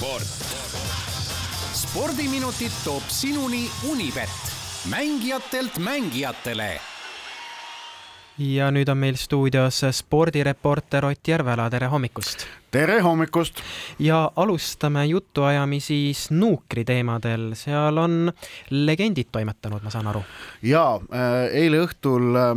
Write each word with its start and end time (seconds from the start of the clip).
sport. 0.00 0.22
spordiminutid 1.72 2.72
toob 2.84 3.02
sinuni 3.08 3.70
Unibet, 3.90 4.28
mängijatelt 4.88 5.78
mängijatele 5.78 6.80
ja 8.38 8.70
nüüd 8.72 8.88
on 8.88 8.96
meil 8.96 9.18
stuudios 9.20 9.82
spordireporter 9.92 11.04
Ott 11.04 11.28
Järvela, 11.28 11.68
tere 11.70 11.92
hommikust! 11.92 12.46
Tere 12.70 13.00
hommikust! 13.00 13.60
ja 13.98 14.32
alustame 14.36 15.04
jutuajamisi 15.06 16.12
snuukri 16.14 16.84
teemadel, 16.84 17.50
seal 17.58 17.98
on 17.98 18.32
legendid 18.70 19.30
toimetanud, 19.32 19.82
ma 19.82 19.90
saan 19.90 20.06
aru. 20.10 20.22
ja 20.62 20.84
äh, 20.94 21.50
eile 21.62 21.82
õhtul 21.84 22.38
äh, 22.38 22.54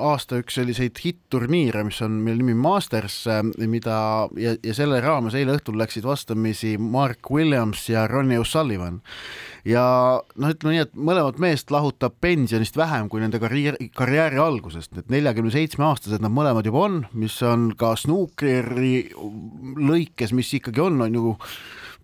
aasta 0.00 0.40
üks 0.40 0.56
selliseid 0.60 1.00
hitt-turniire, 1.04 1.84
mis 1.84 2.00
on 2.04 2.16
meil 2.24 2.40
nimi 2.40 2.56
Masters, 2.56 3.22
äh, 3.28 3.44
mida 3.68 4.00
ja, 4.40 4.56
ja 4.62 4.76
selle 4.76 5.00
raames 5.04 5.36
eile 5.36 5.58
õhtul 5.58 5.76
läksid 5.80 6.08
vastamisi 6.08 6.78
Mark 6.80 7.30
Williams 7.30 7.88
ja 7.92 8.06
Ronnie 8.08 8.40
O'Sullivan 8.40 9.02
ja 9.68 9.84
noh, 10.36 10.52
ütleme 10.52 10.74
nii, 10.74 10.84
et 10.86 10.94
mõlemat 10.96 11.38
meest 11.42 11.70
lahutab 11.72 12.16
pensionist 12.22 12.76
vähem 12.78 13.08
kui 13.12 13.22
nende 13.22 13.38
karjääri, 13.42 13.88
karjääri 13.94 14.40
algusest, 14.42 14.96
et 14.98 15.12
neljakümne 15.12 15.52
seitsme 15.54 15.86
aastased 15.86 16.22
nad 16.22 16.34
mõlemad 16.34 16.66
juba 16.66 16.86
on, 16.86 16.98
mis 17.18 17.36
on 17.46 17.70
ka 17.78 17.94
snuukri 17.98 19.12
lõikes, 19.88 20.34
mis 20.36 20.50
ikkagi 20.58 20.82
on, 20.84 21.00
on 21.06 21.18
ju 21.18 21.34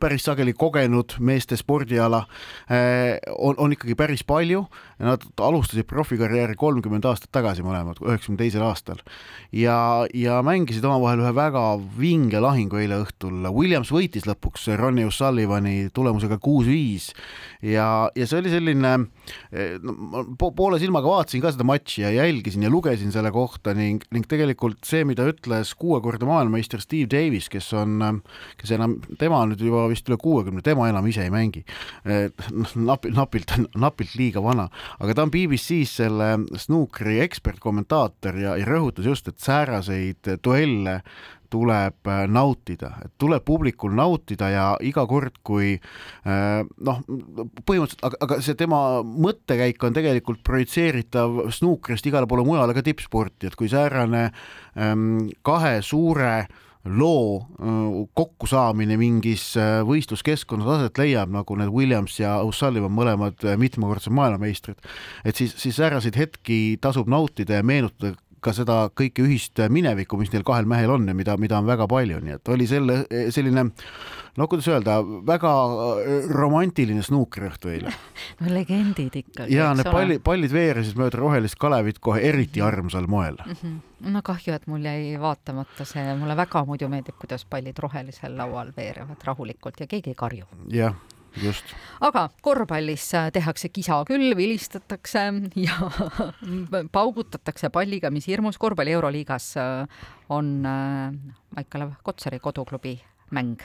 päris 0.01 0.25
sageli 0.29 0.55
kogenud 0.57 1.17
meeste 1.21 1.57
spordiala 1.59 2.25
eh, 2.71 3.19
on, 3.37 3.59
on 3.59 3.75
ikkagi 3.77 3.97
päris 3.99 4.25
palju. 4.27 4.65
Nad 4.99 5.23
alustasid 5.39 5.87
profikarjääri 5.87 6.57
kolmkümmend 6.59 7.05
aastat 7.07 7.31
tagasi 7.31 7.63
mõlemad, 7.63 8.01
üheksakümne 8.03 8.41
teisel 8.41 8.65
aastal 8.67 8.99
ja, 9.55 9.77
ja 10.11 10.41
mängisid 10.43 10.83
omavahel 10.85 11.23
ühe 11.23 11.31
väga 11.37 11.63
vinge 11.99 12.41
lahingu 12.43 12.81
eile 12.81 12.99
õhtul. 13.05 13.47
Williams 13.55 13.93
võitis 13.95 14.27
lõpuks 14.27 14.67
Ronnie 14.79 15.07
O'Sullivani 15.07 15.93
tulemusega 15.95 16.41
kuus-viis 16.43 17.13
ja, 17.63 18.09
ja 18.11 18.27
see 18.27 18.41
oli 18.43 18.53
selline 18.53 18.95
eh, 19.53 19.79
no, 19.83 20.25
po, 20.39 20.51
poole 20.57 20.81
silmaga 20.83 21.11
vaatasin 21.11 21.43
ka 21.45 21.53
seda 21.55 21.67
matši 21.69 22.05
ja 22.05 22.13
jälgisin 22.19 22.67
ja 22.67 22.73
lugesin 22.73 23.15
selle 23.15 23.31
kohta 23.35 23.75
ning, 23.79 24.03
ning 24.15 24.27
tegelikult 24.29 24.83
see, 24.89 25.05
mida 25.09 25.27
ütles 25.31 25.75
kuuekordne 25.79 26.29
maailmameister 26.29 26.83
Steve 26.83 27.09
Davis, 27.11 27.49
kes 27.53 27.71
on, 27.79 28.23
kes 28.61 28.75
enam, 28.77 28.99
tema 29.21 29.43
on 29.45 29.55
nüüd 29.55 29.65
juba 29.69 29.87
vist 29.91 30.09
üle 30.11 30.19
kuuekümne, 30.21 30.63
tema 30.65 30.89
enam 30.91 31.07
ise 31.11 31.25
ei 31.27 31.33
mängi. 31.35 31.65
noh, 32.05 32.75
napilt, 32.75 33.17
napilt, 33.17 33.55
napilt 33.77 34.15
liiga 34.19 34.43
vana, 34.45 34.69
aga 34.99 35.15
ta 35.15 35.27
on 35.27 35.33
BBC-s 35.35 35.99
selle 36.03 36.31
snuukri 36.57 37.19
ekspertkommentaator 37.27 38.39
ja, 38.39 38.55
ja 38.61 38.69
rõhutas 38.69 39.09
just, 39.09 39.29
et 39.29 39.43
sääraseid 39.43 40.37
duelle 40.45 41.01
tuleb 41.51 42.09
äh, 42.09 42.25
nautida, 42.29 42.93
et 43.05 43.13
tuleb 43.21 43.45
publikul 43.47 43.95
nautida 43.97 44.51
ja 44.53 44.67
iga 44.85 45.05
kord, 45.09 45.41
kui 45.47 45.75
äh, 45.79 46.61
noh, 46.85 47.01
põhimõtteliselt, 47.09 48.05
aga, 48.05 48.21
aga 48.27 48.41
see 48.45 48.59
tema 48.59 48.81
mõttekäik 49.03 49.89
on 49.89 49.97
tegelikult 49.97 50.43
projitseeritav 50.47 51.47
snuukrist 51.57 52.09
igale 52.11 52.29
poole 52.29 52.45
mujale 52.49 52.77
ka 52.77 52.85
tippsporti, 52.85 53.49
et 53.49 53.59
kui 53.59 53.71
säärane 53.73 54.29
ähm, 54.77 55.29
kahe 55.47 55.79
suure 55.87 56.33
äh, 56.45 56.65
loo 56.91 58.09
kokkusaamine 58.19 58.97
mingis 59.01 59.51
võistluskeskkonnas 59.89 60.71
aset 60.77 61.01
leiab, 61.03 61.33
nagu 61.35 61.59
need 61.59 61.73
Williams 61.75 62.19
ja 62.21 62.39
O'Sullivan 62.47 62.95
mõlemad 62.95 63.45
mitmekordsed 63.61 64.15
maailmameistrid, 64.15 64.81
et 65.25 65.37
siis, 65.39 65.55
siis 65.59 65.77
sääraseid 65.79 66.19
hetki 66.19 66.79
tasub 66.81 67.11
nautida 67.11 67.61
ja 67.61 67.67
meenutada 67.67 68.15
ka 68.45 68.55
seda 68.55 68.87
kõike 68.95 69.25
ühist 69.27 69.59
minevikku, 69.73 70.19
mis 70.21 70.31
neil 70.33 70.47
kahel 70.47 70.69
mehel 70.71 70.93
on 70.95 71.09
ja 71.11 71.15
mida, 71.17 71.37
mida 71.41 71.59
on 71.59 71.67
väga 71.69 71.89
palju, 71.91 72.21
nii 72.23 72.37
et 72.39 72.51
oli 72.55 72.69
selle, 72.71 73.01
selline 73.35 73.69
no 74.39 74.49
kuidas 74.51 74.69
öelda, 74.71 75.01
väga 75.27 75.53
romantiline 76.31 77.03
snuukriõhtu 77.07 77.73
eile. 77.75 77.93
no 78.41 78.55
legendid 78.55 79.21
ikkagi. 79.25 79.53
ja 79.55 79.73
need 79.77 79.91
pallid, 79.91 80.23
pallid 80.25 80.55
veeresid 80.55 80.99
mööda 81.01 81.21
rohelist 81.21 81.59
Kalevit 81.61 82.01
kohe 82.03 82.23
eriti 82.31 82.65
armsal 82.65 83.11
moel 83.11 83.39
mm. 83.45 83.61
-hmm 83.61 83.77
no 84.01 84.23
kahju, 84.23 84.55
et 84.55 84.67
mul 84.71 84.85
jäi 84.85 85.19
vaatamata 85.21 85.85
see, 85.89 86.03
mulle 86.19 86.37
väga 86.39 86.65
muidu 86.69 86.89
meeldib, 86.89 87.17
kuidas 87.19 87.45
pallid 87.51 87.79
rohelisel 87.83 88.37
laual 88.39 88.71
veerevad 88.77 89.25
rahulikult 89.27 89.81
ja 89.81 89.87
keegi 89.91 90.15
ei 90.15 90.19
karju. 90.19 90.47
jah 90.73 90.95
just. 91.43 91.75
aga 92.01 92.29
korvpallis 92.43 93.09
äh, 93.15 93.29
tehakse 93.35 93.69
kisa 93.69 94.01
küll, 94.09 94.37
vilistatakse 94.37 95.27
ja 95.67 95.91
paugutatakse 96.93 97.71
palliga, 97.75 98.11
mis 98.11 98.29
hirmus. 98.29 98.59
korvpalli 98.59 98.97
Euroliigas 98.97 99.57
äh, 99.57 100.09
on 100.29 100.67
äh, 100.67 101.13
Maicel 101.57 101.91
Kotsari 102.03 102.39
koduklubi 102.39 102.99
mäng. 103.31 103.61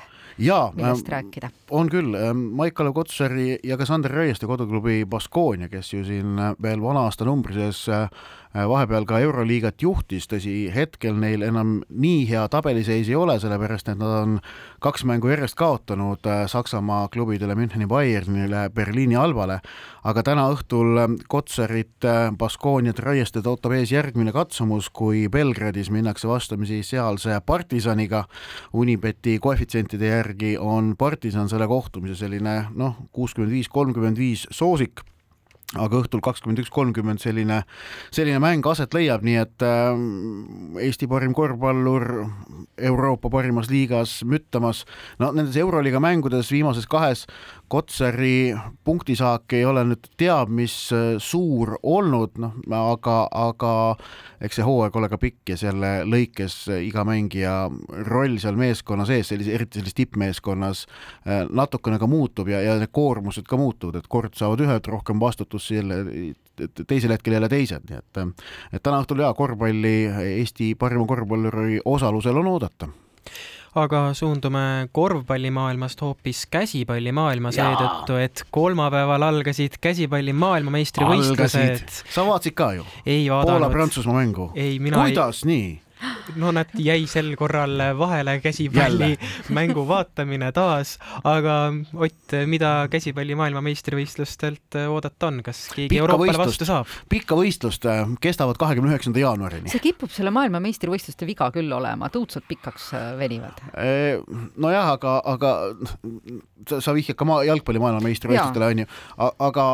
millest 0.73 1.09
rääkida? 1.09 1.49
on 1.71 1.89
küll, 1.89 2.15
Maicel 2.33 2.89
Kotsari 2.93 3.59
ja 3.63 3.77
ka 3.77 3.85
Sander 3.85 4.11
Raieste 4.11 4.47
koduklubi 4.49 5.05
Baskonia, 5.05 5.69
kes 5.69 5.93
ju 5.93 6.03
siin 6.05 6.39
veel 6.61 6.81
vana 6.81 7.05
aasta 7.05 7.25
numbri 7.25 7.53
sees 7.53 7.87
Äh, 7.93 8.09
vahepeal 8.53 9.05
ka 9.09 9.17
Euroliigat 9.23 9.81
juhtis, 9.81 10.27
tõsi, 10.29 10.67
hetkel 10.73 11.17
neil 11.17 11.41
enam 11.45 11.79
nii 11.89 12.27
hea 12.29 12.43
tabeliseis 12.53 13.09
ei 13.09 13.15
ole, 13.17 13.39
sellepärast 13.41 13.89
et 13.89 13.97
nad 13.97 14.13
on 14.21 14.35
kaks 14.83 15.05
mängu 15.09 15.31
järjest 15.31 15.57
kaotanud 15.57 16.27
äh, 16.29 16.43
Saksamaa 16.51 17.07
klubidele 17.13 17.55
Müncheni 17.57 17.87
Bayernile, 17.89 18.67
Berliini 18.69 19.17
Albale, 19.17 19.59
aga 20.05 20.23
täna 20.23 20.45
õhtul 20.53 21.01
äh, 21.01 21.15
Kotsarit, 21.27 22.05
Baskooniat, 22.37 23.01
Raiestet 23.01 23.47
ootab 23.49 23.73
ees 23.77 23.93
järgmine 23.93 24.33
katsumus, 24.35 24.91
kui 24.93 25.25
Belgradis 25.33 25.89
minnakse 25.93 26.29
vastamisi 26.29 26.83
sealse 26.85 27.39
partisaniga. 27.45 28.25
Unibeti 28.73 29.39
koefitsientide 29.41 30.11
järgi 30.11 30.53
on 30.59 30.93
partisan 30.97 31.49
selle 31.49 31.67
kohtumise 31.67 32.19
selline 32.21 32.67
noh, 32.77 33.01
kuuskümmend 33.11 33.53
viis, 33.53 33.71
kolmkümmend 33.73 34.19
viis 34.19 34.45
soosik 34.51 35.01
aga 35.79 36.01
õhtul 36.03 36.21
kakskümmend 36.23 36.61
üks 36.63 36.71
kolmkümmend 36.73 37.21
selline, 37.23 37.63
selline 38.13 38.41
mäng 38.43 38.65
aset 38.69 38.93
leiab, 38.95 39.23
nii 39.25 39.37
et 39.41 39.65
äh, 39.65 40.83
Eesti 40.87 41.09
parim 41.09 41.33
korvpallur 41.37 42.07
Euroopa 42.77 43.31
parimas 43.33 43.69
liigas 43.71 44.19
müttamas, 44.27 44.83
no 45.21 45.31
nendes 45.35 45.57
Euroliiga 45.59 46.01
mängudes 46.03 46.51
viimases 46.53 46.87
kahes 46.89 47.25
Kotsari 47.73 48.53
punktisaak 48.85 49.55
ei 49.57 49.63
ole 49.65 49.81
nüüd 49.87 50.11
teab 50.19 50.51
mis 50.53 50.73
äh, 50.93 51.15
suur 51.17 51.71
olnud, 51.81 52.35
noh, 52.37 52.59
aga, 52.69 53.15
aga 53.33 53.71
eks 54.45 54.59
see 54.59 54.65
hooaeg 54.67 54.99
ole 54.99 55.09
ka 55.09 55.17
pikk 55.17 55.53
ja 55.55 55.57
selle 55.57 55.89
lõikes 56.05 56.57
iga 56.75 57.01
mängija 57.07 57.55
roll 58.11 58.37
seal 58.43 58.59
meeskonna 58.61 59.07
sees, 59.09 59.31
sellise, 59.31 59.55
eriti 59.57 59.79
sellises 59.79 59.97
tippmeeskonnas 59.97 60.83
äh, 60.85 61.47
natukene 61.49 61.97
ka 61.97 62.09
muutub 62.11 62.51
ja, 62.53 62.61
ja 62.61 62.77
need 62.77 62.93
koormused 62.93 63.49
ka 63.49 63.57
muutuvad, 63.57 63.97
et 63.97 64.11
kord 64.11 64.37
saavad 64.37 64.61
ühed 64.67 64.91
rohkem 64.93 65.17
vastutust 65.23 65.73
jälle 65.73 66.03
teisel 66.85 67.15
hetkel 67.15 67.39
jälle 67.39 67.49
teised, 67.49 67.89
nii 67.89 67.97
et 67.97 68.21
et 68.77 68.83
täna 68.85 69.01
õhtul 69.01 69.25
jaa, 69.25 69.33
korvpalli 69.33 69.95
Eesti 70.35 70.75
parima 70.77 71.09
korvpalluri 71.09 71.81
osalusel 71.89 72.37
on 72.43 72.53
oodata 72.53 72.93
aga 73.75 74.01
suundume 74.13 74.87
korvpallimaailmast 74.93 76.01
hoopis 76.05 76.45
käsipallimaailma 76.53 77.51
seetõttu, 77.55 78.17
et 78.21 78.43
kolmapäeval 78.53 79.25
algasid 79.29 79.79
käsipalli 79.81 80.33
maailmameistrivõistlused. 80.33 82.03
sa 82.13 82.25
vaatasid 82.27 82.57
ka 82.57 82.73
ju? 82.77 82.85
Poola-Prantsusmaa 83.29 84.21
mängu. 84.21 84.51
kuidas 84.53 85.43
ei... 85.43 85.49
nii? 85.49 85.81
No 86.39 86.51
nad 86.55 86.71
jäi 86.77 87.05
sel 87.09 87.33
korral 87.39 87.77
vahele 87.97 88.39
käsipalli 88.43 89.13
mängu 89.57 89.87
vaatamine 89.87 90.51
taas, 90.55 90.97
aga 91.23 91.73
Ott, 91.93 92.33
mida 92.49 92.87
käsipalli 92.91 93.35
maailmameistrivõistlustelt 93.37 94.77
oodata 94.89 95.29
on, 95.29 95.41
kas 95.45 95.65
keegi 95.73 95.91
pikka 95.91 96.01
Euroopale 96.01 96.31
võistlust, 96.33 96.63
vastu 96.63 96.67
saab? 96.67 96.93
pikka 97.11 97.37
võistlust 97.37 97.85
äh, 97.89 98.01
kestavad 98.23 98.57
kahekümne 98.61 98.93
üheksanda 98.93 99.21
jaanuarini. 99.21 99.71
see 99.71 99.83
kipub 99.83 100.11
selle 100.13 100.33
maailmameistrivõistluste 100.35 101.27
viga 101.29 101.49
küll 101.53 101.71
olema, 101.75 102.09
et 102.09 102.17
õudselt 102.19 102.47
pikaks 102.49 102.89
äh, 102.97 103.09
venivad. 103.19 103.61
nojah, 104.57 104.93
aga, 104.95 105.15
aga 105.33 105.53
sa, 106.69 106.79
sa 106.81 106.95
vihjad 106.95 107.17
ka 107.19 107.27
maa, 107.27 107.43
jalgpalli 107.47 107.81
maailmameistrivõistlustele 107.83 108.69
onju, 108.73 108.87
aga 109.47 109.67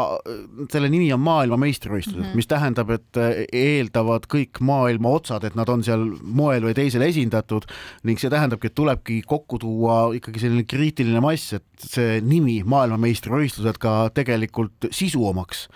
selle 0.73 0.91
nimi 0.91 1.09
on 1.15 1.23
maailmameistrivõistlused 1.25 2.19
mm, 2.19 2.29
-hmm. 2.31 2.39
mis 2.39 2.49
tähendab, 2.49 2.93
et 2.95 3.21
äh, 3.21 3.43
eeldavad 3.53 4.27
kõik 4.31 4.61
maailma 4.65 5.15
otsad, 5.19 5.47
et 5.47 5.57
nad 5.59 5.69
on 5.69 5.83
seal 5.85 6.05
moel 6.39 6.65
või 6.67 6.75
teisel 6.77 7.03
esindatud 7.05 7.67
ning 8.07 8.21
see 8.21 8.31
tähendabki, 8.31 8.71
et 8.71 8.77
tulebki 8.77 9.21
kokku 9.27 9.59
tuua 9.61 9.99
ikkagi 10.17 10.43
selline 10.43 10.67
kriitiline 10.69 11.21
mass, 11.23 11.57
et 11.59 11.89
see 11.89 12.19
nimi 12.25 12.61
maailmameistrivõistlused 12.69 13.81
ka 13.81 13.97
tegelikult 14.15 14.89
sisu 14.95 15.25
omaks. 15.29 15.67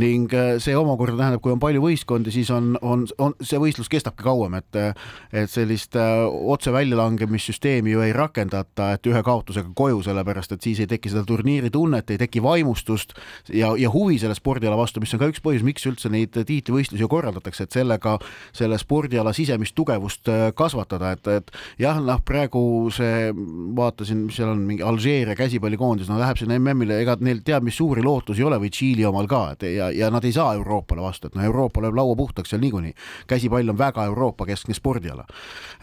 Ning 0.00 0.32
see 0.62 0.76
omakorda 0.76 1.16
tähendab, 1.16 1.42
kui 1.44 1.54
on 1.54 1.60
palju 1.62 1.82
võistkondi, 1.84 2.32
siis 2.34 2.50
on, 2.54 2.74
on, 2.84 3.06
on 3.22 3.34
see 3.40 3.60
võistlus 3.60 3.90
kestabki 3.92 4.26
kauem, 4.26 4.58
et 4.60 4.76
et 4.76 5.50
sellist 5.50 5.96
otse 5.96 6.72
väljalangemissüsteemi 6.74 7.94
ju 7.94 8.02
ei 8.04 8.12
rakendata, 8.16 8.92
et 8.96 9.08
ühe 9.08 9.22
kaotusega 9.24 9.70
koju, 9.76 10.02
sellepärast 10.04 10.52
et 10.56 10.66
siis 10.66 10.80
ei 10.82 10.90
teki 10.90 11.12
seda 11.12 11.24
turniiri 11.28 11.70
tunnet, 11.72 12.10
ei 12.10 12.20
teki 12.20 12.42
vaimustust 12.44 13.14
ja, 13.52 13.72
ja 13.78 13.90
huvi 13.92 14.18
selle 14.20 14.36
spordiala 14.36 14.76
vastu, 14.78 15.00
mis 15.00 15.14
on 15.16 15.22
ka 15.22 15.30
üks 15.32 15.42
põhjus, 15.44 15.64
miks 15.66 15.86
üldse 15.88 16.10
neid 16.12 16.36
tiitlivõistlusi 16.36 17.08
korraldatakse, 17.10 17.66
et 17.66 17.76
sellega 17.78 18.16
selle 18.56 18.78
spordiala 18.80 19.32
sisemist 19.36 19.76
tugevust 19.76 20.30
kasvatada, 20.56 21.14
et, 21.16 21.30
et 21.40 21.50
jah, 21.82 22.00
noh, 22.02 22.20
praegu 22.26 22.62
see, 22.94 23.30
vaatasin, 23.76 24.26
mis 24.28 24.38
seal 24.38 24.52
on, 24.52 24.62
mingi 24.68 24.84
Alžeeria 24.86 25.36
käsipallikoondis, 25.38 26.10
no 26.10 26.20
läheb 26.20 26.40
sinna 26.40 26.58
MM-ile, 26.60 27.00
ega 27.02 27.16
neil 27.24 27.42
teab 27.46 27.66
mis 27.66 27.76
suuri 27.78 28.04
lootusi 28.04 28.44
ei 28.44 28.48
ole 28.48 28.60
või 28.62 28.72
Tšiili 28.72 29.06
omal 29.08 29.28
ka, 29.30 29.42
et 29.56 29.66
ja, 29.70 29.85
ja 29.94 30.10
nad 30.10 30.24
ei 30.24 30.32
saa 30.32 30.54
Euroopale 30.54 31.02
vastu, 31.02 31.28
et 31.28 31.36
noh, 31.38 31.44
Euroopa 31.44 31.82
lööb 31.84 31.96
laua 31.98 32.16
puhtaks 32.16 32.50
seal 32.50 32.62
niikuinii. 32.62 32.94
käsipall 33.26 33.68
on 33.68 33.78
väga 33.78 34.04
Euroopa 34.04 34.46
keskne 34.46 34.74
spordiala. 34.74 35.26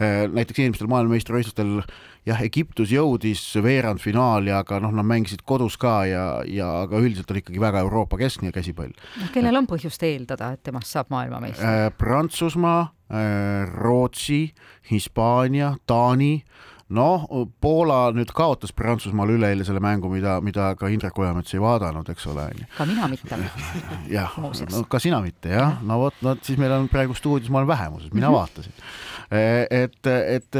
Äh, 0.00 0.24
näiteks 0.32 0.58
eelmistel 0.58 0.90
maailmameistrivõistlustel 0.92 1.80
jah, 2.26 2.42
Egiptus 2.42 2.92
jõudis 2.92 3.42
veerandfinaali, 3.62 4.52
aga 4.54 4.80
noh, 4.82 4.92
nad 4.94 5.06
mängisid 5.06 5.44
kodus 5.46 5.76
ka 5.80 6.04
ja, 6.08 6.26
ja 6.48 6.70
aga 6.84 7.00
üldiselt 7.00 7.30
on 7.30 7.40
ikkagi 7.40 7.60
väga 7.60 7.84
Euroopa 7.84 8.18
keskne 8.20 8.52
käsipall. 8.54 8.92
noh, 9.20 9.32
kellel 9.34 9.62
on 9.62 9.68
põhjust 9.70 10.02
eeldada, 10.06 10.54
et 10.54 10.62
temast 10.66 10.92
saab 10.92 11.12
maailmameister 11.14 11.88
äh,? 11.88 11.88
Prantsusmaa 11.98 12.80
äh,, 13.10 13.68
Rootsi, 13.74 14.54
Hispaania, 14.90 15.74
Taani 15.86 16.36
noh, 16.88 17.24
Poola 17.60 18.10
nüüd 18.14 18.32
kaotas 18.36 18.72
Prantsusmaale 18.76 19.38
üleeile 19.38 19.64
selle 19.64 19.80
mängu, 19.80 20.10
mida, 20.12 20.36
mida 20.44 20.72
ka 20.78 20.90
Indrek 20.92 21.18
Ojamets 21.18 21.54
ei 21.54 21.62
vaadanud, 21.62 22.08
eks 22.12 22.26
ole. 22.32 22.48
ka 22.76 22.86
mina 22.88 23.08
mitte. 23.08 23.38
jah, 24.16 24.36
no 24.38 24.84
ka 24.90 25.00
sina 25.02 25.20
mitte 25.24 25.54
jah, 25.54 25.80
no 25.82 25.98
vot, 26.04 26.20
no 26.22 26.36
siis 26.42 26.60
meil 26.60 26.76
on 26.76 26.88
praegu 26.92 27.16
stuudios, 27.16 27.50
ma 27.50 27.62
olen 27.62 27.72
vähemuses, 27.72 28.12
mina 28.12 28.28
mm 28.28 28.34
-hmm. 28.34 28.38
vaatasin 28.38 28.72
et, 29.70 30.06
et 30.06 30.58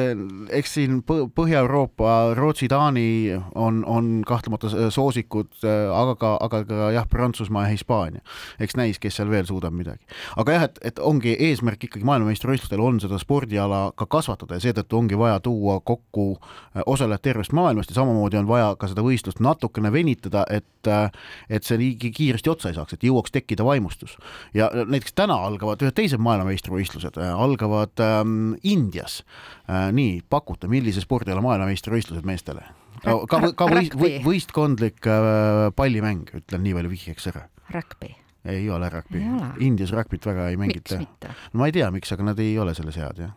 eks 0.58 0.74
siin 0.76 1.00
Põhja-Euroopa, 1.06 2.34
Rootsi, 2.34 2.68
Taani 2.68 3.06
on, 3.54 3.82
on 3.86 4.08
kahtlemata 4.26 4.70
soosikud, 4.90 5.52
eh, 5.62 5.92
aga 5.94 6.14
ka, 6.20 6.32
aga 6.42 6.62
ka 6.68 6.90
jah, 6.94 7.06
Prantsusmaa 7.10 7.66
ja 7.66 7.74
Hispaania. 7.74 8.22
eks 8.60 8.76
näis, 8.76 8.98
kes 8.98 9.16
seal 9.20 9.30
veel 9.30 9.46
suudab 9.46 9.74
midagi. 9.76 10.02
aga 10.36 10.56
jah, 10.56 10.66
et, 10.68 10.78
et 10.82 10.98
ongi 10.98 11.36
eesmärk 11.48 11.88
ikkagi 11.88 12.06
maailmameistrivõistlustel 12.08 12.82
on 12.82 13.00
seda 13.02 13.18
spordiala 13.22 13.82
ka 13.96 14.06
kasvatada 14.10 14.58
ja 14.58 14.66
seetõttu 14.66 14.98
ongi 14.98 15.18
vaja 15.18 15.40
tuua 15.44 15.80
kokku 15.80 16.28
eh, 16.38 16.82
osalejad 16.86 17.24
tervest 17.24 17.52
maailmast 17.52 17.92
ja 17.92 18.00
samamoodi 18.00 18.40
on 18.40 18.48
vaja 18.50 18.74
ka 18.80 18.90
seda 18.90 19.04
võistlust 19.06 19.42
natukene 19.44 19.92
venitada, 19.92 20.46
et 20.50 20.66
et 20.84 21.64
see 21.64 21.78
nii 21.80 22.10
kiiresti 22.12 22.50
otsa 22.52 22.68
ei 22.68 22.76
saaks, 22.76 22.96
et 22.96 23.04
jõuaks 23.06 23.32
tekkida 23.32 23.64
vaimustus. 23.64 24.18
ja 24.54 24.70
näiteks 24.74 25.14
täna 25.16 25.38
algavad 25.46 25.82
ühed 25.82 25.94
teised 25.96 26.20
maailmameistrivõistlused, 26.20 27.16
algavad 27.24 28.02
ähm, 28.04 28.54
Indias. 28.70 29.20
Äh, 29.68 29.90
nii, 29.96 30.22
pakute, 30.30 30.70
millise 30.72 31.04
spordiala 31.04 31.44
maailmameistrivõistlused 31.44 32.26
meestele? 32.28 32.66
ka, 33.04 33.40
ka, 33.52 33.68
võist, 33.68 33.96
võistkondlik 34.24 35.08
äh, 35.10 35.70
pallimäng, 35.76 36.30
ütlen 36.40 36.64
nii 36.64 36.76
palju 36.78 36.92
vihjeks 36.94 37.32
ära. 37.34 37.48
Rugby 37.74 38.14
ei 38.44 38.66
ole 38.68 38.90
rugby. 38.92 39.22
Indias 39.64 39.92
rugbyt 39.94 40.26
väga 40.28 40.50
ei 40.52 40.58
mängita. 40.60 40.98
no 41.00 41.62
ma 41.62 41.70
ei 41.70 41.72
tea, 41.72 41.88
miks, 41.94 42.12
aga 42.12 42.26
nad 42.28 42.42
ei 42.44 42.58
ole 42.60 42.74
selles 42.76 42.98
head, 43.00 43.22
jah 43.24 43.32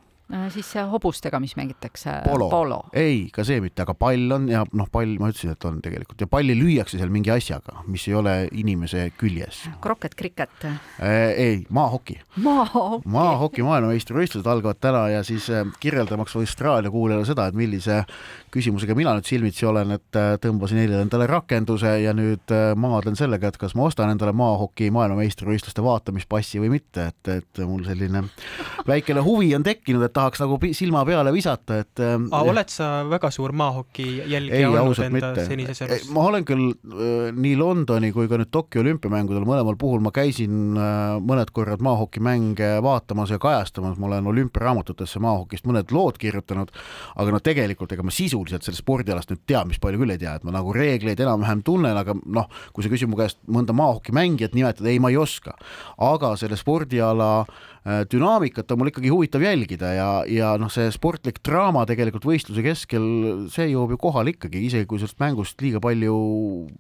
siis 0.54 0.74
hobustega, 0.92 1.40
mis 1.40 1.56
mängitakse. 1.56 2.22
polo, 2.26 2.50
polo., 2.50 2.80
ei, 2.94 3.28
ka 3.34 3.46
see 3.48 3.62
mitte, 3.64 3.84
aga 3.86 3.94
pall 3.98 4.32
on 4.36 4.48
ja 4.52 4.64
noh, 4.76 4.90
pall, 4.92 5.16
ma 5.22 5.32
ütlesin, 5.32 5.54
et 5.56 5.68
on 5.68 5.80
tegelikult 5.84 6.22
ja 6.22 6.28
palli 6.32 6.56
lüüakse 6.58 7.00
seal 7.00 7.12
mingi 7.14 7.32
asjaga, 7.32 7.82
mis 7.88 8.08
ei 8.10 8.16
ole 8.18 8.36
inimese 8.52 9.08
küljes. 9.18 9.64
kroket, 9.82 10.18
kriket 10.20 10.68
äh,? 10.68 10.80
ei, 11.32 11.62
maahoki. 11.70 12.20
maahoki. 12.44 13.08
maahoki 13.14 13.66
maailmameistrivõistlused 13.68 14.50
algavad 14.52 14.82
täna 14.84 15.06
ja 15.14 15.24
siis 15.28 15.50
äh, 15.54 15.66
kirjeldamaks 15.80 16.36
Austraalia 16.36 16.92
kuulajale 16.92 17.28
seda, 17.28 17.48
et 17.48 17.58
millise 17.58 18.04
küsimusega 18.54 18.96
mina 18.98 19.14
nüüd 19.18 19.28
silmitsi 19.28 19.68
olen, 19.70 19.96
et 19.98 20.20
äh, 20.20 20.34
tõmbasin 20.44 20.82
eile 20.84 21.02
endale 21.04 21.28
rakenduse 21.30 21.98
ja 22.04 22.14
nüüd 22.18 22.54
äh, 22.56 22.72
maadlen 22.80 23.18
sellega, 23.20 23.52
et 23.52 23.60
kas 23.62 23.76
ma 23.78 23.88
ostan 23.88 24.12
endale 24.12 24.34
maahoki 24.38 24.90
maailmameistrivõistluste 24.96 25.84
vaatamispassi 25.86 26.62
või 26.64 26.74
mitte, 26.78 27.10
et, 27.12 27.34
et 27.38 27.64
mul 27.68 27.84
selline 27.88 28.24
väikene 28.88 29.24
huvi 29.24 29.54
on 29.56 29.66
tekkinud, 29.68 30.04
et 30.08 30.17
tahaks 30.18 30.42
nagu 30.42 30.58
silma 30.76 31.04
peale 31.08 31.32
visata, 31.36 31.82
et 31.84 32.02
äh,. 32.04 32.16
oled 32.42 32.72
sa 32.74 32.90
väga 33.10 33.32
suur 33.34 33.54
maahoki 33.58 34.08
jälgija 34.32 34.72
olnud 34.72 35.02
enda 35.06 35.32
mitte. 35.32 35.46
senises 35.50 35.82
elus? 35.86 36.10
ma 36.16 36.26
olen 36.32 36.46
küll 36.48 36.72
äh, 36.74 37.30
nii 37.36 37.56
Londoni 37.60 38.12
kui 38.16 38.30
ka 38.32 38.40
nüüd 38.42 38.52
Tokyo 38.54 38.82
olümpiamängudel, 38.84 39.46
mõlemal 39.48 39.78
puhul 39.80 40.02
ma 40.04 40.14
käisin 40.16 40.78
äh, 40.78 41.18
mõned 41.22 41.52
korrad 41.56 41.84
maahokimänge 41.86 42.78
vaatamas 42.86 43.34
ja 43.34 43.40
kajastamas, 43.42 43.98
ma 44.02 44.10
olen 44.12 44.32
olümpiaraamatutesse 44.34 45.22
maahokist 45.24 45.68
mõned 45.70 45.94
lood 45.96 46.20
kirjutanud, 46.22 46.74
aga 47.16 47.36
no 47.36 47.42
tegelikult 47.44 47.94
ega 47.94 48.06
ma 48.06 48.14
sisuliselt 48.14 48.66
sellest 48.66 48.84
spordialast 48.84 49.32
nüüd 49.34 49.44
teab, 49.50 49.70
mis 49.72 49.82
palju 49.84 50.02
küll 50.02 50.16
ei 50.16 50.22
tea, 50.22 50.38
et 50.38 50.48
ma 50.48 50.56
nagu 50.56 50.74
reegleid 50.76 51.22
enam-vähem 51.24 51.64
tunnen, 51.68 51.98
aga 51.98 52.16
noh, 52.26 52.50
kui 52.74 52.86
sa 52.86 52.92
küsid 52.92 53.12
mu 53.12 53.20
käest 53.20 53.42
mõnda 53.52 53.76
maahokimängijat 53.78 54.58
nimetada, 54.58 54.92
ei, 54.92 55.02
ma 55.04 55.12
ei 55.14 55.20
oska. 55.22 55.56
aga 56.04 56.34
selle 56.40 56.58
spordiala 56.60 57.32
äh, 57.44 58.04
dünaamikat 58.12 58.72
on 58.72 58.82
mul 58.82 58.92
ikkagi 58.92 59.12
huvitav 59.14 59.44
jälgida 59.46 59.94
ja, 59.96 60.07
ja 60.32 60.54
noh, 60.60 60.72
see 60.74 60.90
sportlik 60.94 61.42
draama 61.46 61.86
tegelikult 61.90 62.28
võistluse 62.28 62.64
keskel, 62.66 63.08
see 63.54 63.70
jõuab 63.72 63.96
ju 63.96 64.00
kohale 64.02 64.34
ikkagi, 64.36 64.64
isegi 64.70 64.90
kui 64.90 65.02
sellest 65.02 65.20
mängust 65.24 65.62
liiga 65.64 65.82
palju 65.84 66.18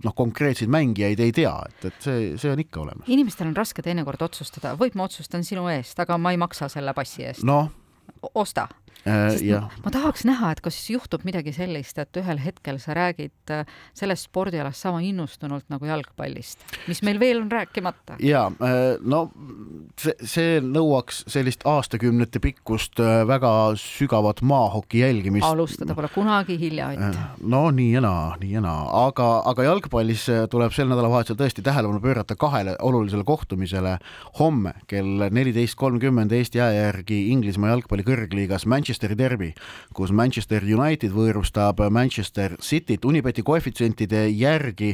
noh, 0.05 0.15
konkreetseid 0.17 0.71
mängijaid 0.73 1.23
ei 1.23 1.33
tea, 1.35 1.55
et, 1.69 1.89
et 1.91 1.99
see, 2.03 2.29
see 2.41 2.53
on 2.53 2.63
ikka 2.63 2.83
olemas. 2.85 3.09
inimestel 3.11 3.49
on 3.49 3.57
raske 3.57 3.85
teinekord 3.85 4.27
otsustada, 4.29 4.75
võib 4.79 4.97
ma 4.97 5.07
otsustan 5.09 5.45
sinu 5.47 5.67
eest, 5.73 5.99
aga 6.03 6.19
ma 6.21 6.33
ei 6.35 6.41
maksa 6.41 6.71
selle 6.71 6.95
passi 6.97 7.27
eest. 7.27 7.45
noh 7.47 7.69
osta 8.33 8.67
Äh, 9.07 9.37
ma, 9.53 9.69
ma 9.85 9.91
tahaks 9.93 10.25
näha, 10.27 10.51
et 10.51 10.61
kas 10.65 10.77
juhtub 10.91 11.23
midagi 11.27 11.53
sellist, 11.55 11.99
et 12.01 12.19
ühel 12.19 12.41
hetkel 12.43 12.79
sa 12.83 12.95
räägid 12.97 13.53
äh, 13.53 13.67
sellest 13.95 14.27
spordialast 14.27 14.83
sama 14.83 14.99
innustunult 15.05 15.67
nagu 15.71 15.87
jalgpallist, 15.87 16.65
mis 16.89 16.99
meil 17.07 17.19
veel 17.21 17.39
on 17.43 17.51
rääkimata. 17.51 18.17
ja 18.23 18.47
äh, 18.59 18.97
no 18.99 19.29
see, 19.99 20.15
see 20.27 20.57
nõuaks 20.63 21.23
sellist 21.31 21.63
aastakümnete 21.67 22.41
pikkust 22.43 22.99
väga 22.99 23.51
sügavat 23.79 24.41
maahoki 24.41 25.03
jälgimist. 25.05 25.47
alustada 25.47 25.95
pole 25.95 26.11
kunagi 26.11 26.59
hilja, 26.59 26.89
Ott. 26.97 27.21
no 27.47 27.63
nii 27.71 27.93
ja 27.93 28.03
naa, 28.03 28.35
nii 28.41 28.57
ja 28.57 28.65
naa, 28.65 28.83
aga, 29.05 29.29
aga 29.53 29.69
jalgpallis 29.69 30.27
tuleb 30.51 30.75
sel 30.75 30.91
nädalavahetusel 30.91 31.39
tõesti 31.39 31.63
tähelepanu 31.63 32.03
pöörata 32.03 32.35
kahele 32.35 32.75
olulisele 32.83 33.23
kohtumisele 33.27 33.97
homme 34.39 34.75
kell 34.87 35.29
neliteist 35.31 35.79
kolmkümmend 35.79 36.35
Eesti 36.35 36.59
aja 36.59 36.87
järgi 36.89 37.23
Inglismaa 37.31 37.71
jalgpalli 37.71 38.03
kõrgliigas 38.07 38.67
Manchester 38.67 38.86
Manchesteri 38.87 39.17
derbi, 39.19 39.49
kus 39.91 40.13
Manchester 40.15 40.63
United 40.63 41.11
võõrustab 41.11 41.81
Manchester 41.91 42.53
Cityt. 42.63 43.03
Unibeti 43.03 43.43
koefitsientide 43.43 44.21
järgi 44.31 44.93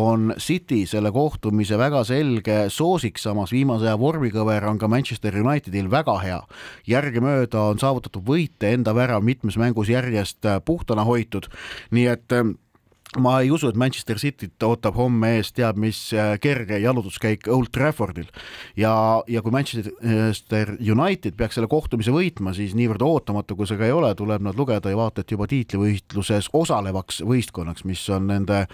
on 0.00 0.32
City 0.40 0.86
selle 0.88 1.12
kohtumise 1.12 1.76
väga 1.76 2.00
selge 2.08 2.56
soosik, 2.72 3.20
samas 3.20 3.52
viimase 3.52 3.84
aja 3.84 4.00
vormikõver 4.00 4.64
on 4.70 4.80
ka 4.80 4.88
Manchester 4.88 5.36
Unitedil 5.42 5.92
väga 5.92 6.16
hea. 6.22 6.40
järgemööda 6.88 7.68
on 7.74 7.78
saavutatud 7.78 8.24
võite, 8.24 8.72
enda 8.72 8.96
värav 8.96 9.20
mitmes 9.20 9.60
mängus 9.60 9.92
järjest 9.92 10.40
puhtana 10.64 11.04
hoitud, 11.04 11.50
nii 11.92 12.06
et 12.16 12.32
ma 13.18 13.38
ei 13.40 13.50
usu, 13.54 13.68
et 13.70 13.78
Manchester 13.78 14.18
Cityt 14.18 14.62
ootab 14.66 14.96
homme 14.98 15.34
ees 15.38 15.52
teab 15.54 15.78
mis 15.80 15.98
äh, 16.16 16.34
kerge 16.42 16.78
jalutuskäik 16.82 17.48
Old 17.52 17.70
Traffordil 17.74 18.26
ja, 18.80 18.94
ja 19.30 19.42
kui 19.42 19.54
Manchester 19.54 20.74
United 20.80 21.36
peaks 21.38 21.58
selle 21.58 21.70
kohtumise 21.70 22.14
võitma, 22.14 22.54
siis 22.56 22.74
niivõrd 22.78 23.04
ootamatu, 23.06 23.56
kui 23.58 23.68
see 23.70 23.78
ka 23.80 23.86
ei 23.88 23.94
ole, 23.94 24.14
tuleb 24.18 24.44
nad 24.46 24.58
lugeda 24.58 24.90
ju 24.90 24.98
vaata 24.98 25.24
et 25.24 25.34
juba 25.34 25.48
tiitlivõistluses 25.50 26.50
osalevaks 26.54 27.22
võistkonnaks, 27.26 27.86
mis 27.88 28.02
on 28.14 28.28
nende 28.32 28.64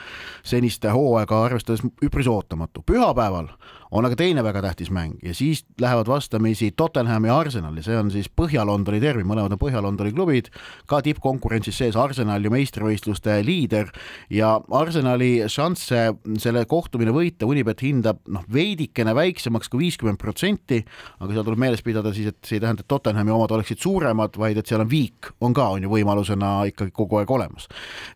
seniste 0.47 0.92
hooaega 0.94 1.44
arvestades 1.44 1.85
üpris 2.04 2.30
ootamatu. 2.30 2.85
pühapäeval 2.87 3.52
on 3.90 4.06
aga 4.06 4.16
teine 4.16 4.42
väga 4.47 4.62
tähtis 4.62 4.90
mäng 4.90 5.18
ja 5.23 5.35
siis 5.35 5.64
lähevad 5.80 6.06
vastamisi 6.06 6.70
Tottenham 6.76 7.25
ja 7.25 7.38
Arsenal 7.38 7.76
ja 7.76 7.82
see 7.82 7.97
on 7.99 8.11
siis 8.11 8.30
Põhja-Londoni 8.40 9.00
tervi, 9.02 9.25
mõlemad 9.26 9.56
on 9.56 9.62
Põhja-Londoni 9.62 10.12
klubid, 10.14 10.50
ka 10.87 11.00
tippkonkurentsis 11.02 11.80
sees 11.82 11.99
Arsenal 11.99 12.44
ju 12.44 12.52
meistrivõistluste 12.54 13.40
liider 13.47 13.90
ja 14.30 14.52
Arsenali 14.70 15.42
šansse 15.50 16.02
selle 16.38 16.62
kohtumine 16.70 17.12
võita 17.14 17.49
Unibet 17.49 17.82
hindab 17.82 18.20
noh, 18.30 18.44
veidikene 18.52 19.14
väiksemaks 19.16 19.70
kui 19.70 19.84
viiskümmend 19.84 20.20
protsenti, 20.20 20.78
aga 21.18 21.34
seal 21.34 21.46
tuleb 21.46 21.62
meeles 21.64 21.82
pidada 21.82 22.12
siis, 22.14 22.30
et 22.30 22.38
see 22.46 22.58
ei 22.58 22.62
tähenda, 22.62 22.84
et 22.84 22.90
Tottenhami 22.90 23.34
omad 23.34 23.54
oleksid 23.56 23.80
suuremad, 23.82 24.38
vaid 24.40 24.60
et 24.60 24.70
seal 24.70 24.84
on 24.84 24.90
viik, 24.90 25.32
on 25.42 25.54
ka, 25.56 25.66
on 25.75 25.87
ju 25.87 25.90
võimalusena 25.90 26.52
ikkagi 26.70 26.94
kogu 26.94 27.18
aeg 27.20 27.30
olemas. 27.30 27.66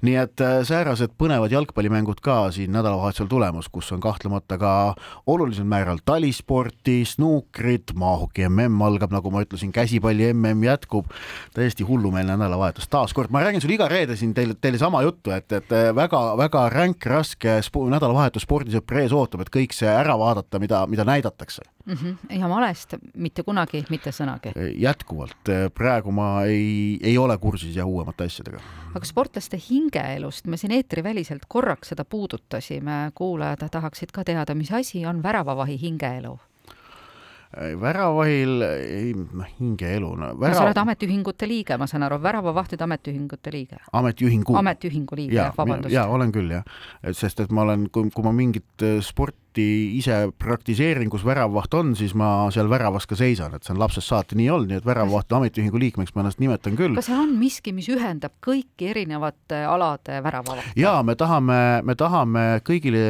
nii 0.06 0.16
et 0.22 0.44
äh, 0.44 0.60
säärased 0.66 1.16
põnevad 1.18 1.52
jalgpallimängud 1.54 2.22
ka 2.24 2.38
siin 2.54 2.72
nädalavahetusel 2.74 3.28
tulemas, 3.30 3.68
kus 3.72 3.90
on 3.94 4.02
kahtlemata 4.04 4.58
ka 4.60 4.72
olulisel 5.26 5.66
määral 5.66 5.98
talisporti, 6.04 7.02
snuukrit, 7.08 7.94
maahoki 7.98 8.46
mm 8.48 8.82
algab, 8.84 9.14
nagu 9.14 9.34
ma 9.34 9.42
ütlesin, 9.42 9.72
käsipalli 9.74 10.30
mm 10.32 10.62
jätkub. 10.64 11.10
täiesti 11.54 11.84
hullumeelne 11.84 12.36
nädalavahetus, 12.36 12.88
taaskord, 12.88 13.30
ma 13.30 13.42
räägin 13.42 13.60
sulle 13.60 13.74
iga 13.74 13.88
reede 13.88 14.16
siin 14.16 14.34
teile, 14.34 14.54
teile 14.60 14.78
sama 14.78 15.02
juttu, 15.02 15.30
et, 15.34 15.50
et 15.52 15.72
väga-väga 16.04 16.64
ränk, 16.72 17.06
raske 17.10 17.58
nädalavahetus 17.90 18.44
spordisõpra 18.46 19.02
ees 19.02 19.14
ootab, 19.14 19.44
et 19.44 19.52
kõik 19.52 19.74
see 19.76 19.90
ära 19.90 20.16
vaadata, 20.20 20.60
mida, 20.62 20.84
mida 20.90 21.04
näidatakse 21.08 21.62
mm. 21.86 21.94
-hmm. 21.94 22.38
ja 22.38 22.48
malest 22.48 22.96
mitte 23.14 23.42
kunagi 23.42 23.84
mitte 23.90 24.10
sõnagi? 24.10 24.54
jätkuvalt, 24.78 25.52
praegu 25.74 26.12
ma 26.12 26.44
ei, 26.44 26.98
ei 27.02 27.18
ole 27.18 27.38
kursis 27.38 27.76
jah 27.76 27.88
uuemate 27.88 28.24
asjadega. 28.24 28.60
aga 28.94 29.04
sportlaste 29.04 29.60
hingeelust 29.70 30.46
me 30.46 30.56
siin 30.56 30.72
eetriväliselt 30.72 31.46
korraks 31.48 31.88
seda 31.88 32.04
puudutasime, 32.04 33.10
kuulajad 33.14 33.68
tahaksid 33.70 34.12
ka 34.12 34.24
teada, 34.24 34.54
mis 34.54 34.72
asi 34.72 35.06
on 35.06 35.22
väravavahi 35.22 35.80
hingeelu? 35.80 36.38
Väravahil, 37.80 38.62
ei 38.64 39.12
noh, 39.14 39.46
hingeelu 39.58 40.10
no,. 40.18 40.32
Värav... 40.40 40.56
sa 40.58 40.64
oled 40.66 40.80
ametiühingute 40.84 41.48
liige, 41.48 41.78
ma 41.80 41.88
saan 41.90 42.06
aru, 42.06 42.18
väravavahtide 42.22 42.86
ametiühingute 42.86 43.52
liige? 43.54 43.80
ametiühingu. 43.92 44.56
ametiühingu 44.58 45.18
liige, 45.20 45.48
vabandust. 45.58 45.94
jaa, 45.94 46.08
olen 46.10 46.34
küll 46.34 46.56
jah, 46.56 46.64
sest 47.12 47.44
et 47.44 47.54
ma 47.54 47.66
olen, 47.66 47.88
kui, 47.94 48.10
kui 48.14 48.26
ma 48.26 48.34
mingit 48.34 48.86
sport 49.04 49.36
sporti 49.54 49.98
ise 49.98 50.32
praktiseerin, 50.38 51.08
kus 51.10 51.22
väravvaht 51.24 51.74
on, 51.74 51.94
siis 51.94 52.14
ma 52.14 52.50
seal 52.50 52.66
väravas 52.68 53.06
ka 53.06 53.14
seisan, 53.14 53.54
et 53.54 53.62
see 53.62 53.72
on 53.74 53.78
lapsest 53.78 54.08
saati 54.08 54.34
nii 54.34 54.48
olnud, 54.50 54.70
nii 54.72 54.80
et 54.80 54.86
väravvahti 54.86 55.34
ametiühingu 55.36 55.78
liikmeks 55.78 56.14
ma 56.14 56.24
ennast 56.24 56.40
nimetan 56.42 56.74
küll. 56.74 56.96
kas 56.96 57.06
seal 57.06 57.22
on 57.22 57.36
miski, 57.38 57.72
mis 57.72 57.86
ühendab 57.88 58.34
kõiki 58.42 58.90
erinevate 58.90 59.62
alade 59.68 60.18
väravavahte? 60.24 60.74
jaa, 60.76 61.02
me 61.06 61.14
tahame, 61.14 61.58
me 61.86 61.94
tahame 61.94 62.42
kõigile, 62.66 63.04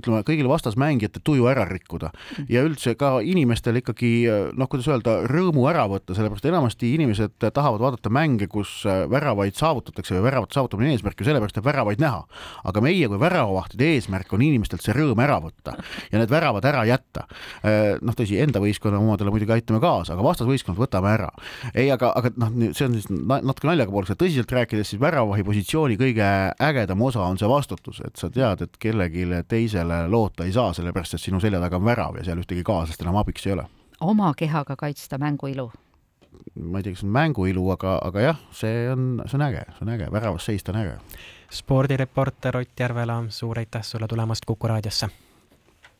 ütleme, 0.00 0.24
kõigile 0.26 0.50
vastasmängijate 0.50 1.22
tuju 1.22 1.46
ära 1.46 1.68
rikkuda 1.70 2.10
ja 2.50 2.64
üldse 2.66 2.96
ka 2.98 3.20
inimestele 3.22 3.84
ikkagi 3.84 4.26
noh, 4.56 4.70
kuidas 4.70 4.90
öelda, 4.90 5.20
rõõmu 5.30 5.68
ära 5.70 5.86
võtta, 5.90 6.16
sellepärast 6.16 6.50
enamasti 6.50 6.90
inimesed 6.98 7.38
tahavad 7.46 7.84
vaadata 7.84 8.10
mänge, 8.10 8.50
kus 8.50 8.80
väravaid 8.82 9.54
saavutatakse 9.54 10.18
või 10.18 10.26
väravate 10.26 10.58
saavutamine 10.58 10.90
on 10.90 10.98
eesmärk 10.98 11.22
ju 11.22 11.30
sellepärast, 11.30 11.62
et 11.62 11.70
väravaid 11.70 12.02
näha. 12.02 12.24
aga 12.66 12.82
meie 12.82 13.06
kui 13.06 13.20
väravavahtide 13.20 13.94
eesmärk 13.94 14.32
on 14.34 14.42
inimestelt 14.42 14.82
see 14.82 14.94
rõõm 14.96 15.22
ära 15.22 15.35
ära 15.36 15.42
võtta 15.44 15.76
ja 16.12 16.20
need 16.20 16.32
väravad 16.32 16.64
ära 16.68 16.84
jätta. 16.88 17.26
Äh, 17.64 17.96
noh, 18.04 18.16
tõsi, 18.16 18.38
enda 18.42 18.60
võistkonna 18.62 19.00
omadele 19.00 19.32
muidugi 19.34 19.54
aitame 19.56 19.80
kaasa, 19.82 20.14
aga 20.14 20.24
vastasvõistkond 20.26 20.78
võtame 20.78 21.12
ära. 21.12 21.30
ei, 21.74 21.90
aga, 21.92 22.12
aga 22.16 22.32
noh, 22.36 22.52
see 22.72 22.88
on 22.88 22.98
siis 22.98 23.08
natuke 23.10 23.70
naljaga 23.70 23.92
pooleks, 23.92 24.14
et 24.14 24.22
tõsiselt 24.22 24.52
rääkides, 24.52 24.92
siis 24.92 25.02
väravahi 25.02 25.44
positsiooni 25.46 25.98
kõige 26.00 26.28
ägedam 26.68 27.02
osa 27.02 27.24
on 27.24 27.38
see 27.38 27.50
vastutus, 27.50 28.00
et 28.04 28.16
sa 28.16 28.30
tead, 28.30 28.66
et 28.66 28.78
kellelegi 28.82 29.26
teisele 29.48 30.04
loota 30.12 30.46
ei 30.46 30.54
saa, 30.56 30.72
sellepärast 30.76 31.18
et 31.18 31.26
sinu 31.26 31.40
selja 31.42 31.60
taga 31.62 31.80
on 31.80 31.88
värav 31.88 32.20
ja 32.20 32.28
seal 32.28 32.42
ühtegi 32.42 32.64
kaaslast 32.66 33.02
enam 33.04 33.20
abiks 33.22 33.46
ei 33.46 33.56
ole. 33.56 33.66
oma 34.00 34.32
kehaga 34.36 34.76
kaitsta 34.76 35.18
mänguilu 35.18 35.70
ma 36.60 36.78
ei 36.78 36.84
tea, 36.84 36.94
kas 36.94 37.04
on 37.04 37.12
mänguilu, 37.12 37.64
aga, 37.72 37.98
aga 38.04 38.20
jah, 38.20 38.42
see 38.54 38.86
on, 38.92 39.22
see 39.26 39.38
on 39.38 39.46
äge, 39.48 39.64
see 39.76 39.86
on 39.86 39.92
äge, 39.94 40.10
väravas 40.12 40.48
seista 40.48 40.72
on 40.72 40.82
äge. 40.82 40.98
spordireporter 41.52 42.56
Ott 42.56 42.80
Järvela, 42.80 43.22
suur 43.28 43.58
aitäh 43.58 43.82
sulle 43.82 44.08
tulemast 44.08 44.44
Kuku 44.44 44.68
raadiosse 44.68 45.08